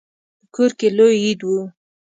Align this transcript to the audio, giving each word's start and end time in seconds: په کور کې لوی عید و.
په 0.43 0.47
کور 0.55 0.71
کې 0.79 0.87
لوی 0.97 1.15
عید 1.23 1.41
و. 1.45 1.49